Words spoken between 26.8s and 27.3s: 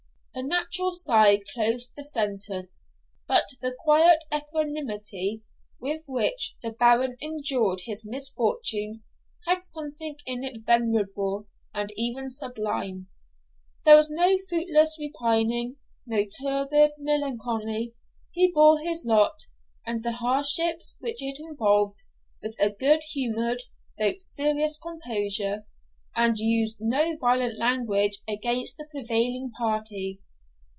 no